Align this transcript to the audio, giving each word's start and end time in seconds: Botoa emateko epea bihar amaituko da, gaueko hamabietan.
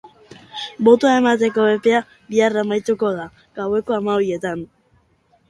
Botoa 0.87 1.11
emateko 1.17 1.65
epea 1.73 1.99
bihar 2.31 2.57
amaituko 2.63 3.13
da, 3.19 3.27
gaueko 3.61 3.99
hamabietan. 4.01 4.67